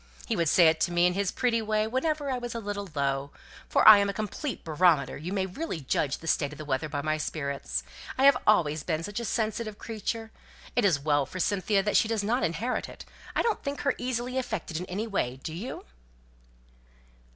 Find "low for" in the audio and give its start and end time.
2.95-3.87